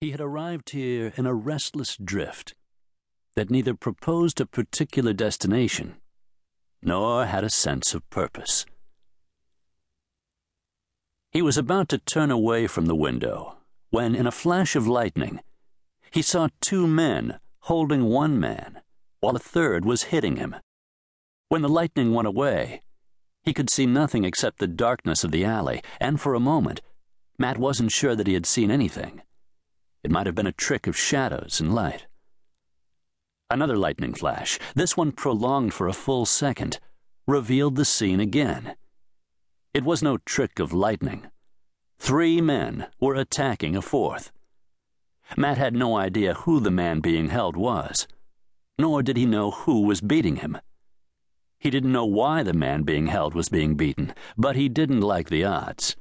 He 0.00 0.12
had 0.12 0.20
arrived 0.20 0.70
here 0.70 1.12
in 1.16 1.26
a 1.26 1.34
restless 1.34 1.94
drift 2.02 2.54
that 3.36 3.50
neither 3.50 3.74
proposed 3.74 4.40
a 4.40 4.46
particular 4.46 5.12
destination 5.12 5.96
nor 6.80 7.26
had 7.26 7.44
a 7.44 7.50
sense 7.50 7.92
of 7.92 8.08
purpose. 8.08 8.64
He 11.30 11.42
was 11.42 11.58
about 11.58 11.90
to 11.90 11.98
turn 11.98 12.30
away 12.30 12.66
from 12.66 12.86
the 12.86 12.96
window 12.96 13.58
when, 13.90 14.14
in 14.14 14.26
a 14.26 14.32
flash 14.32 14.74
of 14.74 14.88
lightning, 14.88 15.40
he 16.10 16.22
saw 16.22 16.48
two 16.62 16.86
men 16.86 17.38
holding 17.64 18.04
one 18.04 18.40
man 18.40 18.80
while 19.20 19.36
a 19.36 19.38
third 19.38 19.84
was 19.84 20.04
hitting 20.04 20.36
him. 20.36 20.56
When 21.50 21.60
the 21.60 21.68
lightning 21.68 22.14
went 22.14 22.26
away, 22.26 22.80
he 23.42 23.52
could 23.52 23.68
see 23.68 23.84
nothing 23.84 24.24
except 24.24 24.60
the 24.60 24.66
darkness 24.66 25.24
of 25.24 25.30
the 25.30 25.44
alley, 25.44 25.82
and 26.00 26.18
for 26.18 26.32
a 26.32 26.40
moment, 26.40 26.80
Matt 27.38 27.58
wasn't 27.58 27.92
sure 27.92 28.16
that 28.16 28.26
he 28.26 28.32
had 28.32 28.46
seen 28.46 28.70
anything. 28.70 29.20
It 30.02 30.10
might 30.10 30.26
have 30.26 30.34
been 30.34 30.46
a 30.46 30.52
trick 30.52 30.86
of 30.86 30.96
shadows 30.96 31.60
and 31.60 31.74
light. 31.74 32.06
Another 33.50 33.76
lightning 33.76 34.14
flash, 34.14 34.58
this 34.74 34.96
one 34.96 35.12
prolonged 35.12 35.74
for 35.74 35.88
a 35.88 35.92
full 35.92 36.24
second, 36.24 36.78
revealed 37.26 37.76
the 37.76 37.84
scene 37.84 38.20
again. 38.20 38.76
It 39.74 39.84
was 39.84 40.02
no 40.02 40.18
trick 40.18 40.58
of 40.58 40.72
lightning. 40.72 41.26
Three 41.98 42.40
men 42.40 42.86
were 42.98 43.14
attacking 43.14 43.76
a 43.76 43.82
fourth. 43.82 44.32
Matt 45.36 45.58
had 45.58 45.74
no 45.74 45.96
idea 45.96 46.34
who 46.34 46.60
the 46.60 46.70
man 46.70 47.00
being 47.00 47.28
held 47.28 47.56
was, 47.56 48.08
nor 48.78 49.02
did 49.02 49.16
he 49.16 49.26
know 49.26 49.50
who 49.50 49.82
was 49.82 50.00
beating 50.00 50.36
him. 50.36 50.58
He 51.58 51.68
didn't 51.68 51.92
know 51.92 52.06
why 52.06 52.42
the 52.42 52.54
man 52.54 52.84
being 52.84 53.08
held 53.08 53.34
was 53.34 53.50
being 53.50 53.74
beaten, 53.74 54.14
but 54.36 54.56
he 54.56 54.68
didn't 54.68 55.02
like 55.02 55.28
the 55.28 55.44
odds. 55.44 55.94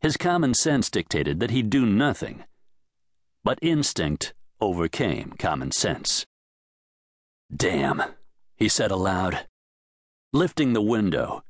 His 0.00 0.16
common 0.16 0.54
sense 0.54 0.88
dictated 0.88 1.38
that 1.40 1.50
he'd 1.50 1.68
do 1.68 1.84
nothing 1.84 2.44
but 3.44 3.58
instinct 3.60 4.32
overcame 4.60 5.34
common 5.38 5.70
sense. 5.70 6.24
Damn, 7.54 8.02
he 8.56 8.68
said 8.68 8.90
aloud. 8.90 9.46
Lifting 10.32 10.72
the 10.72 10.82
window, 10.82 11.44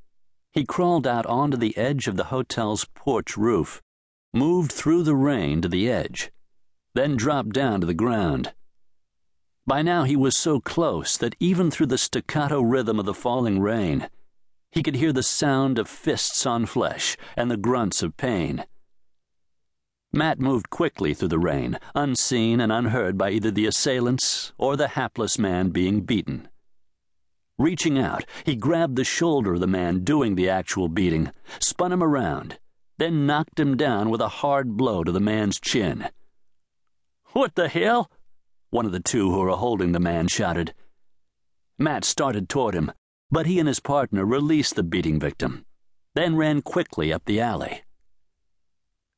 he 0.53 0.64
crawled 0.64 1.06
out 1.06 1.25
onto 1.27 1.56
the 1.56 1.77
edge 1.77 2.06
of 2.06 2.17
the 2.17 2.25
hotel's 2.25 2.84
porch 2.95 3.36
roof, 3.36 3.81
moved 4.33 4.73
through 4.73 5.05
the 5.05 5.14
rain 5.14 5.62
to 5.62 5.69
the 5.69 5.91
edge, 5.91 6.31
then 6.95 7.17
dropped 7.17 7.51
down 7.51 7.81
to 7.81 7.86
the 7.86 7.95
ground. 7.95 8.53
By 9.67 9.81
now 9.83 10.05
he 10.05 10.17
was 10.17 10.36
so 10.36 10.61
close 10.61 11.17
that 11.17 11.36
even 11.41 11.70
through 11.70 11.86
the 11.86 11.98
staccato 11.98 12.61
rhythm 12.61 12.98
of 12.98 13.06
the 13.06 13.14
falling 13.14 13.61
rain, 13.61 14.08
he 14.70 14.83
could 14.83 14.97
hear 14.97 15.12
the 15.12 15.23
sound 15.23 15.79
of 15.79 15.89
fists 15.89 16.45
on 16.45 16.67
flesh 16.67 17.17
and 17.36 17.51
the 17.51 17.56
grunts 17.56 18.03
of 18.03 18.17
pain. 18.17 18.64
Matt 20.15 20.39
moved 20.39 20.70
quickly 20.70 21.12
through 21.12 21.29
the 21.29 21.41
rain, 21.41 21.77
unseen 21.93 22.61
and 22.61 22.70
unheard 22.70 23.19
by 23.19 23.31
either 23.31 23.51
the 23.51 23.67
assailants 23.67 24.53
or 24.57 24.77
the 24.77 24.89
hapless 24.89 25.41
man 25.41 25.70
being 25.70 26.03
beaten. 26.03 26.48
Reaching 27.59 27.98
out, 27.98 28.25
he 28.45 28.55
grabbed 28.55 28.95
the 28.95 29.03
shoulder 29.03 29.55
of 29.55 29.61
the 29.61 29.67
man 29.67 30.05
doing 30.05 30.37
the 30.37 30.48
actual 30.48 30.89
beating, 30.89 31.33
spun 31.59 31.91
him 31.91 32.01
around, 32.01 32.61
then 32.97 33.27
knocked 33.27 33.59
him 33.59 33.77
down 33.77 34.09
with 34.09 34.20
a 34.20 34.29
hard 34.29 34.77
blow 34.77 35.03
to 35.03 35.11
the 35.11 35.19
man's 35.19 35.59
chin. 35.59 36.09
What 37.33 37.57
the 37.57 37.67
hell? 37.67 38.09
One 38.70 38.87
of 38.87 38.92
the 38.92 39.01
two 39.01 39.33
who 39.33 39.41
were 39.41 39.51
holding 39.51 39.91
the 39.91 39.98
man 39.98 40.29
shouted. 40.29 40.75
Matt 41.77 42.05
started 42.05 42.48
toward 42.48 42.77
him, 42.77 42.92
but 43.33 43.47
he 43.47 43.59
and 43.59 43.67
his 43.67 43.81
partner 43.81 44.25
released 44.25 44.77
the 44.77 44.85
beating 44.85 45.19
victim, 45.19 45.65
then 46.15 46.37
ran 46.37 46.62
quickly 46.62 47.12
up 47.12 47.25
the 47.25 47.41
alley. 47.41 47.83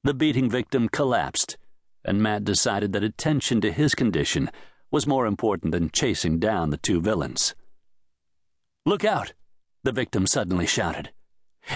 The 0.07 0.15
beating 0.15 0.49
victim 0.49 0.89
collapsed, 0.89 1.59
and 2.05 2.23
Matt 2.23 2.45
decided 2.45 2.93
that 2.93 3.03
attention 3.03 3.61
to 3.63 3.73
his 3.73 3.97
condition 3.97 4.53
was 4.89 5.05
more 5.05 5.27
important 5.27 5.73
than 5.73 5.91
chasing 5.91 6.39
down 6.39 6.71
the 6.71 6.77
two 6.77 7.01
villains. 7.01 7.57
Look 8.85 9.05
out! 9.05 9.33
the 9.83 9.91
victim 9.91 10.29
suddenly 10.29 10.65
shouted. 10.65 11.11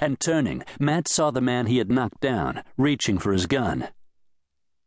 And 0.01 0.21
turning, 0.21 0.63
Matt 0.79 1.09
saw 1.09 1.33
the 1.33 1.41
man 1.41 1.67
he 1.67 1.79
had 1.79 1.91
knocked 1.91 2.21
down, 2.21 2.63
reaching 2.77 3.19
for 3.19 3.33
his 3.33 3.47
gun. 3.47 3.89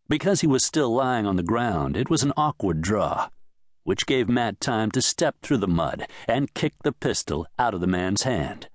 Because 0.07 0.39
he 0.39 0.47
was 0.47 0.63
still 0.63 0.95
lying 0.95 1.25
on 1.25 1.35
the 1.35 1.43
ground, 1.43 1.97
it 1.97 2.09
was 2.09 2.23
an 2.23 2.31
awkward 2.37 2.81
draw, 2.81 3.27
which 3.83 4.05
gave 4.05 4.29
Matt 4.29 4.61
time 4.61 4.89
to 4.91 5.01
step 5.01 5.35
through 5.41 5.57
the 5.57 5.67
mud 5.67 6.07
and 6.29 6.53
kick 6.53 6.75
the 6.85 6.93
pistol 6.93 7.45
out 7.59 7.73
of 7.73 7.81
the 7.81 7.87
man's 7.87 8.23
hand. 8.23 8.69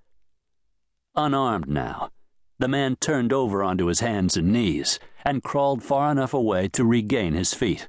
Unarmed 1.15 1.71
now, 1.71 2.11
the 2.59 2.69
man 2.69 2.97
turned 2.97 3.33
over 3.33 3.63
onto 3.63 3.87
his 3.87 4.01
hands 4.01 4.37
and 4.37 4.53
knees 4.53 4.99
and 5.25 5.43
crawled 5.43 5.83
far 5.83 6.11
enough 6.11 6.35
away 6.35 6.69
to 6.69 6.85
regain 6.85 7.35
his 7.35 7.55
feet. 7.55 7.89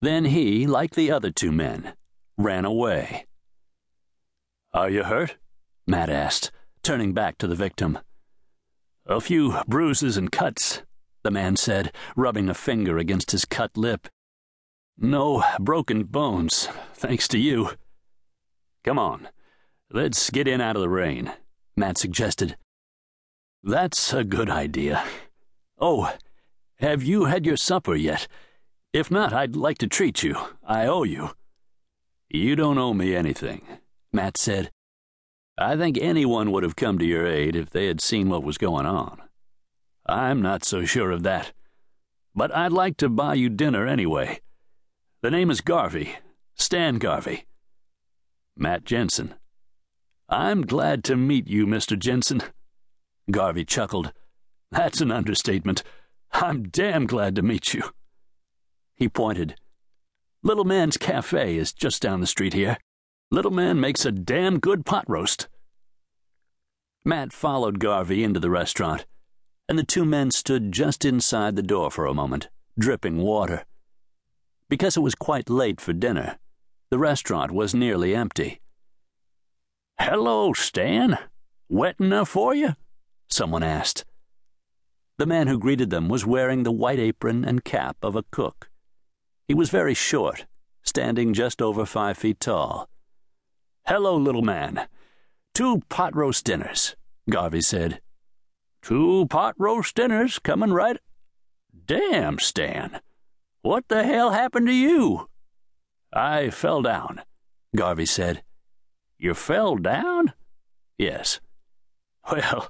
Then 0.00 0.26
he, 0.26 0.66
like 0.66 0.94
the 0.94 1.10
other 1.10 1.30
two 1.30 1.52
men, 1.52 1.94
ran 2.36 2.64
away. 2.64 3.26
Are 4.72 4.90
you 4.90 5.04
hurt? 5.04 5.36
Matt 5.86 6.10
asked, 6.10 6.50
turning 6.82 7.12
back 7.12 7.38
to 7.38 7.46
the 7.46 7.54
victim. 7.54 7.98
A 9.06 9.20
few 9.20 9.56
bruises 9.66 10.16
and 10.16 10.30
cuts, 10.30 10.82
the 11.22 11.30
man 11.30 11.56
said, 11.56 11.92
rubbing 12.16 12.48
a 12.48 12.54
finger 12.54 12.98
against 12.98 13.32
his 13.32 13.44
cut 13.44 13.76
lip. 13.76 14.08
No 14.96 15.42
broken 15.58 16.04
bones, 16.04 16.68
thanks 16.94 17.26
to 17.28 17.38
you. 17.38 17.70
Come 18.84 18.98
on, 18.98 19.28
let's 19.90 20.30
get 20.30 20.46
in 20.48 20.60
out 20.60 20.76
of 20.76 20.82
the 20.82 20.88
rain, 20.88 21.32
Matt 21.76 21.98
suggested. 21.98 22.56
That's 23.64 24.12
a 24.12 24.24
good 24.24 24.50
idea. 24.50 25.04
Oh, 25.78 26.12
have 26.78 27.02
you 27.02 27.26
had 27.26 27.46
your 27.46 27.56
supper 27.56 27.94
yet? 27.94 28.26
If 28.92 29.10
not, 29.10 29.32
I'd 29.32 29.54
like 29.54 29.78
to 29.78 29.86
treat 29.86 30.22
you. 30.22 30.36
I 30.66 30.86
owe 30.86 31.04
you. 31.04 31.30
You 32.28 32.56
don't 32.56 32.78
owe 32.78 32.92
me 32.92 33.14
anything, 33.14 33.62
Matt 34.12 34.36
said. 34.36 34.70
I 35.56 35.76
think 35.76 35.96
anyone 35.98 36.50
would 36.50 36.62
have 36.62 36.76
come 36.76 36.98
to 36.98 37.04
your 37.04 37.26
aid 37.26 37.54
if 37.54 37.70
they 37.70 37.86
had 37.86 38.00
seen 38.00 38.28
what 38.28 38.42
was 38.42 38.58
going 38.58 38.86
on. 38.86 39.20
I'm 40.06 40.42
not 40.42 40.64
so 40.64 40.84
sure 40.84 41.10
of 41.10 41.22
that. 41.22 41.52
But 42.34 42.54
I'd 42.54 42.72
like 42.72 42.96
to 42.96 43.08
buy 43.08 43.34
you 43.34 43.48
dinner 43.48 43.86
anyway. 43.86 44.40
The 45.20 45.30
name 45.30 45.50
is 45.50 45.60
Garvey, 45.60 46.16
Stan 46.56 46.98
Garvey. 46.98 47.46
Matt 48.56 48.84
Jensen. 48.84 49.34
I'm 50.28 50.62
glad 50.62 51.04
to 51.04 51.16
meet 51.16 51.46
you, 51.46 51.66
Mr. 51.66 51.98
Jensen. 51.98 52.42
Garvey 53.30 53.64
chuckled. 53.64 54.12
That's 54.70 55.00
an 55.00 55.12
understatement. 55.12 55.82
I'm 56.32 56.64
damn 56.68 57.06
glad 57.06 57.36
to 57.36 57.42
meet 57.42 57.74
you. 57.74 57.82
He 58.94 59.08
pointed. 59.08 59.56
Little 60.42 60.64
Man's 60.64 60.96
Cafe 60.96 61.56
is 61.56 61.72
just 61.72 62.02
down 62.02 62.20
the 62.20 62.26
street 62.26 62.52
here. 62.52 62.78
Little 63.30 63.50
Man 63.50 63.80
makes 63.80 64.04
a 64.04 64.12
damn 64.12 64.58
good 64.58 64.84
pot 64.84 65.04
roast. 65.08 65.48
Matt 67.04 67.32
followed 67.32 67.78
Garvey 67.78 68.22
into 68.22 68.40
the 68.40 68.50
restaurant, 68.50 69.06
and 69.68 69.78
the 69.78 69.84
two 69.84 70.04
men 70.04 70.30
stood 70.30 70.72
just 70.72 71.04
inside 71.04 71.56
the 71.56 71.62
door 71.62 71.90
for 71.90 72.06
a 72.06 72.14
moment, 72.14 72.48
dripping 72.78 73.18
water. 73.18 73.64
Because 74.68 74.96
it 74.96 75.00
was 75.00 75.14
quite 75.14 75.50
late 75.50 75.80
for 75.80 75.92
dinner, 75.92 76.38
the 76.90 76.98
restaurant 76.98 77.50
was 77.50 77.74
nearly 77.74 78.14
empty. 78.14 78.60
Hello, 79.98 80.52
Stan. 80.52 81.18
Wet 81.68 81.96
enough 81.98 82.28
for 82.30 82.54
you? 82.54 82.74
Someone 83.32 83.62
asked. 83.62 84.04
The 85.18 85.26
man 85.26 85.46
who 85.46 85.58
greeted 85.58 85.90
them 85.90 86.08
was 86.08 86.26
wearing 86.26 86.62
the 86.62 86.72
white 86.72 86.98
apron 86.98 87.44
and 87.44 87.64
cap 87.64 87.96
of 88.02 88.16
a 88.16 88.24
cook. 88.30 88.70
He 89.46 89.54
was 89.54 89.70
very 89.70 89.94
short, 89.94 90.46
standing 90.82 91.34
just 91.34 91.60
over 91.60 91.84
five 91.84 92.16
feet 92.16 92.40
tall. 92.40 92.88
Hello, 93.86 94.16
little 94.16 94.42
man. 94.42 94.88
Two 95.54 95.82
pot 95.88 96.16
roast 96.16 96.44
dinners, 96.44 96.96
Garvey 97.28 97.60
said. 97.60 98.00
Two 98.80 99.26
pot 99.26 99.54
roast 99.58 99.94
dinners 99.94 100.38
coming 100.38 100.72
right. 100.72 100.98
Damn, 101.86 102.38
Stan. 102.38 103.00
What 103.60 103.88
the 103.88 104.04
hell 104.04 104.30
happened 104.30 104.66
to 104.66 104.72
you? 104.72 105.28
I 106.12 106.50
fell 106.50 106.82
down, 106.82 107.22
Garvey 107.76 108.06
said. 108.06 108.42
You 109.18 109.34
fell 109.34 109.76
down? 109.76 110.32
Yes. 110.98 111.40
Well, 112.30 112.68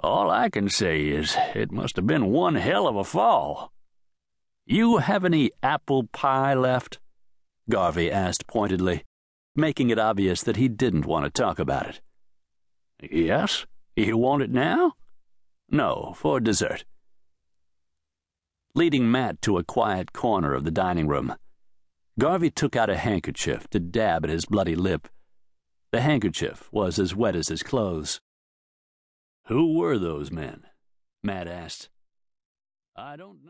all 0.00 0.30
I 0.30 0.48
can 0.50 0.68
say 0.68 1.08
is 1.08 1.36
it 1.54 1.72
must 1.72 1.96
have 1.96 2.06
been 2.06 2.26
one 2.26 2.56
hell 2.56 2.86
of 2.86 2.96
a 2.96 3.04
fall. 3.04 3.72
You 4.66 4.98
have 4.98 5.24
any 5.24 5.50
apple 5.62 6.04
pie 6.12 6.54
left? 6.54 6.98
Garvey 7.70 8.10
asked 8.10 8.46
pointedly, 8.46 9.04
making 9.54 9.90
it 9.90 9.98
obvious 9.98 10.42
that 10.42 10.56
he 10.56 10.68
didn't 10.68 11.06
want 11.06 11.24
to 11.24 11.30
talk 11.30 11.58
about 11.58 11.86
it. 11.86 12.00
Yes? 13.10 13.66
You 13.96 14.16
want 14.16 14.42
it 14.42 14.50
now? 14.50 14.94
No, 15.70 16.14
for 16.16 16.40
dessert. 16.40 16.84
Leading 18.74 19.10
Matt 19.10 19.40
to 19.42 19.56
a 19.56 19.64
quiet 19.64 20.12
corner 20.12 20.52
of 20.52 20.64
the 20.64 20.70
dining 20.70 21.06
room, 21.06 21.34
Garvey 22.18 22.50
took 22.50 22.76
out 22.76 22.90
a 22.90 22.96
handkerchief 22.96 23.68
to 23.70 23.80
dab 23.80 24.24
at 24.24 24.30
his 24.30 24.46
bloody 24.46 24.74
lip. 24.74 25.08
The 25.92 26.00
handkerchief 26.00 26.68
was 26.72 26.98
as 26.98 27.14
wet 27.14 27.36
as 27.36 27.48
his 27.48 27.62
clothes. 27.62 28.20
Who 29.48 29.74
were 29.78 29.98
those 29.98 30.30
men? 30.30 30.62
Matt 31.22 31.46
asked. 31.46 31.90
I 32.96 33.16
don't 33.16 33.36
know. 33.36 33.42